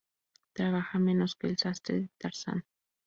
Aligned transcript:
Trabaja 0.53 0.97
menos 0.97 1.35
que 1.35 1.45
el 1.45 1.59
sastre 1.59 1.99
de 2.01 2.09
Tarzán 2.17 2.65